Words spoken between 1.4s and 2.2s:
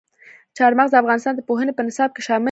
پوهنې په نصاب